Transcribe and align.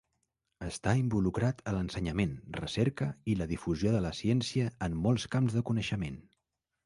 Està 0.67 0.93
involucrat 0.99 1.59
a 1.71 1.73
l'ensenyament, 1.75 2.31
recerca 2.59 3.09
i 3.33 3.37
la 3.43 3.49
difusió 3.53 3.93
de 3.97 4.01
la 4.07 4.15
ciència 4.23 4.71
en 4.87 4.99
molts 5.07 5.27
camps 5.37 5.59
de 5.59 5.67
coneixement. 5.71 6.19